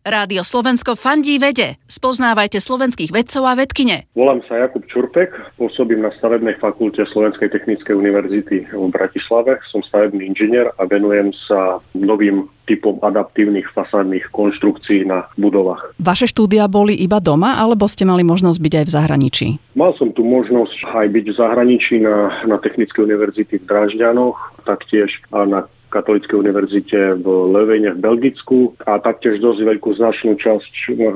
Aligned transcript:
Rádio 0.00 0.40
Slovensko 0.40 0.96
fandí 0.96 1.36
vede. 1.36 1.76
Spoznávajte 1.84 2.56
slovenských 2.56 3.12
vedcov 3.12 3.44
a 3.44 3.52
vedkine. 3.52 4.08
Volám 4.16 4.40
sa 4.48 4.56
Jakub 4.56 4.88
Čurpek, 4.88 5.28
pôsobím 5.60 6.00
na 6.00 6.08
stavebnej 6.16 6.56
fakulte 6.56 7.04
Slovenskej 7.04 7.52
technickej 7.52 7.92
univerzity 8.00 8.64
v 8.72 8.88
Bratislave. 8.88 9.60
Som 9.68 9.84
stavebný 9.84 10.24
inžinier 10.24 10.72
a 10.80 10.88
venujem 10.88 11.36
sa 11.44 11.84
novým 11.92 12.48
typom 12.64 12.96
adaptívnych 13.04 13.68
fasádnych 13.76 14.32
konštrukcií 14.32 15.04
na 15.04 15.28
budovách. 15.36 15.92
Vaše 16.00 16.32
štúdia 16.32 16.64
boli 16.64 16.96
iba 16.96 17.20
doma, 17.20 17.60
alebo 17.60 17.84
ste 17.84 18.08
mali 18.08 18.24
možnosť 18.24 18.56
byť 18.56 18.74
aj 18.80 18.84
v 18.88 18.94
zahraničí? 18.96 19.46
Mal 19.76 19.92
som 20.00 20.16
tu 20.16 20.24
možnosť 20.24 20.96
aj 20.96 21.06
byť 21.12 21.24
v 21.28 21.36
zahraničí 21.36 22.00
na, 22.00 22.40
na 22.48 22.56
Technickej 22.56 23.04
univerzity 23.04 23.60
v 23.60 23.68
Drážďanoch, 23.68 24.64
taktiež 24.64 25.20
a 25.28 25.44
na 25.44 25.60
Katolíckej 25.90 26.38
univerzite 26.38 27.18
v 27.18 27.26
Levene 27.50 27.92
v 27.92 28.00
Belgicku 28.00 28.78
a 28.86 29.02
taktiež 29.02 29.42
dosť 29.42 29.66
veľkú 29.66 29.90
značnú 29.98 30.38
časť 30.38 30.70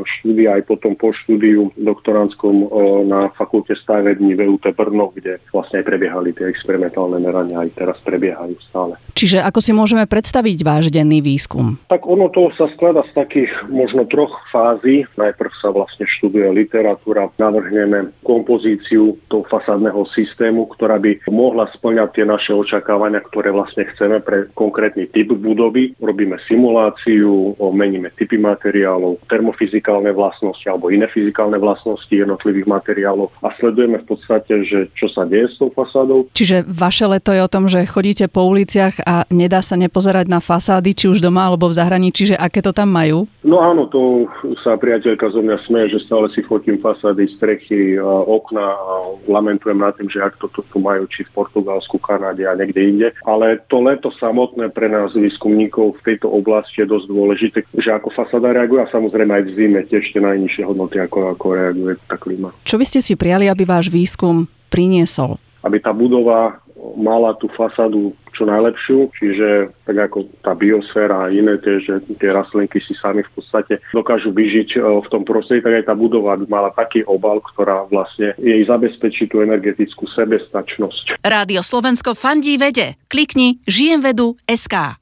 štúdia 0.05 0.59
aj 0.59 0.67
potom 0.67 0.99
po 0.99 1.15
štúdiu 1.15 1.71
doktoránskom 1.79 2.69
na 3.07 3.31
fakulte 3.39 3.79
stavební 3.79 4.35
v 4.35 4.59
UT 4.59 4.67
Brno, 4.75 5.15
kde 5.15 5.39
vlastne 5.55 5.81
aj 5.81 5.87
prebiehali 5.87 6.35
tie 6.35 6.51
experimentálne 6.51 7.23
merania, 7.23 7.63
aj 7.63 7.71
teraz 7.79 7.97
prebiehajú 8.03 8.59
stále. 8.67 8.99
Čiže 9.15 9.47
ako 9.47 9.63
si 9.63 9.71
môžeme 9.71 10.05
predstaviť 10.11 10.59
váš 10.67 10.91
denný 10.91 11.23
výskum? 11.23 11.79
Tak 11.87 12.03
ono 12.05 12.27
to 12.35 12.51
sa 12.59 12.67
skladá 12.75 13.07
z 13.07 13.15
takých 13.15 13.53
možno 13.71 14.05
troch 14.11 14.35
fází. 14.51 15.07
Najprv 15.15 15.53
sa 15.63 15.71
vlastne 15.71 16.03
študuje 16.03 16.51
literatúra, 16.51 17.31
navrhneme 17.39 18.11
kompozíciu 18.27 19.15
toho 19.31 19.47
fasádneho 19.47 20.03
systému, 20.11 20.67
ktorá 20.75 20.99
by 20.99 21.23
mohla 21.31 21.71
splňať 21.71 22.09
tie 22.11 22.25
naše 22.27 22.53
očakávania, 22.57 23.23
ktoré 23.23 23.55
vlastne 23.55 23.87
chceme 23.95 24.19
pre 24.19 24.51
konkrétny 24.65 25.13
typ 25.13 25.37
budovy, 25.37 25.93
robíme 26.01 26.41
simuláciu, 26.49 27.53
meníme 27.61 28.09
typy 28.17 28.41
materiálov, 28.41 29.21
termofyzikálne 29.29 30.09
vlastnosti 30.17 30.65
alebo 30.65 30.89
iné 30.89 31.05
fyzikálne 31.13 31.61
vlastnosti 31.61 32.09
jednotlivých 32.09 32.65
materiálov 32.65 33.29
a 33.45 33.53
sledujeme 33.61 34.01
v 34.01 34.07
podstate, 34.09 34.65
že 34.65 34.89
čo 34.97 35.13
sa 35.13 35.29
deje 35.29 35.53
s 35.53 35.61
tou 35.61 35.69
fasádou. 35.69 36.31
Čiže 36.33 36.65
vaše 36.65 37.05
leto 37.05 37.35
je 37.37 37.45
o 37.45 37.53
tom, 37.53 37.69
že 37.69 37.85
chodíte 37.85 38.31
po 38.31 38.47
uliciach 38.47 39.05
a 39.05 39.29
nedá 39.35 39.61
sa 39.61 39.75
nepozerať 39.75 40.31
na 40.31 40.39
fasády, 40.39 40.95
či 40.95 41.11
už 41.11 41.21
doma 41.21 41.51
alebo 41.51 41.67
v 41.67 41.77
zahraničí, 41.77 42.33
že 42.33 42.37
aké 42.39 42.63
to 42.63 42.71
tam 42.71 42.95
majú? 42.95 43.27
No 43.43 43.59
áno, 43.61 43.91
to 43.91 44.31
sa 44.63 44.79
priateľka 44.79 45.35
zo 45.35 45.43
mňa 45.43 45.59
smeje, 45.67 45.99
že 45.99 46.07
stále 46.07 46.31
si 46.31 46.47
fotím 46.47 46.79
fasády, 46.79 47.27
strechy, 47.35 47.99
okna 48.01 48.63
a 48.63 48.95
lamentujem 49.27 49.83
nad 49.83 49.99
tým, 49.99 50.07
že 50.07 50.23
ak 50.23 50.39
toto 50.39 50.63
tu 50.71 50.79
majú 50.79 51.05
či 51.11 51.27
v 51.27 51.35
Portugalsku, 51.35 51.99
Kanáde 51.99 52.47
a 52.47 52.55
niekde 52.55 52.81
inde. 52.87 53.09
Ale 53.27 53.59
to 53.67 53.83
leto 53.83 54.15
samotné 54.15 54.54
samotné 54.55 54.71
pre 54.71 54.87
nás 54.87 55.11
výskumníkov 55.11 55.99
v 55.99 56.15
tejto 56.15 56.31
oblasti 56.31 56.87
je 56.87 56.87
dosť 56.87 57.07
dôležité, 57.11 57.59
že 57.75 57.91
ako 57.91 58.15
fasáda 58.15 58.55
reaguje 58.55 58.87
a 58.87 58.93
samozrejme 58.95 59.35
aj 59.35 59.43
v 59.51 59.55
zime 59.59 59.81
tiež 59.83 60.15
tie 60.15 60.23
najnižšie 60.23 60.63
hodnoty, 60.63 61.03
ako, 61.03 61.35
ako 61.35 61.47
reaguje 61.59 61.99
tá 62.07 62.15
klíma. 62.15 62.55
Čo 62.63 62.79
by 62.79 62.87
ste 62.87 63.03
si 63.03 63.19
prijali, 63.19 63.51
aby 63.51 63.67
váš 63.67 63.91
výskum 63.91 64.47
priniesol? 64.71 65.43
Aby 65.67 65.83
tá 65.83 65.91
budova 65.91 66.63
mala 66.97 67.35
tú 67.37 67.51
fasádu 67.53 68.15
čo 68.35 68.43
najlepšiu, 68.51 69.15
čiže 69.15 69.71
tak 69.87 70.11
ako 70.11 70.27
tá 70.43 70.59
biosféra 70.59 71.31
a 71.31 71.31
iné 71.31 71.55
tie, 71.63 71.79
že 71.79 72.03
tie 72.19 72.35
rastlinky 72.35 72.83
si 72.83 72.93
sami 72.99 73.23
v 73.23 73.31
podstate 73.39 73.79
dokážu 73.95 74.35
vyžiť 74.35 74.75
e, 74.75 74.79
v 74.83 75.09
tom 75.09 75.23
prostredí, 75.23 75.63
tak 75.63 75.79
aj 75.81 75.85
tá 75.87 75.95
budova 75.95 76.35
by 76.35 76.47
mala 76.51 76.71
taký 76.75 77.07
obal, 77.07 77.39
ktorá 77.39 77.87
vlastne 77.87 78.35
jej 78.43 78.59
zabezpečí 78.67 79.31
tú 79.31 79.41
energetickú 79.47 80.11
sebestačnosť. 80.11 81.23
Rádio 81.23 81.63
Slovensko 81.63 82.19
fandí 82.19 82.59
vede. 82.59 82.99
Klikni 83.07 83.63
žijem 83.71 84.03
vedu 84.03 84.35
SK. 84.51 84.99